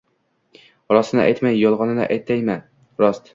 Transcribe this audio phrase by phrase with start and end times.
[0.97, 2.57] Rostini aytmay, yolg‘onni aytamanmi,
[3.05, 3.29] rost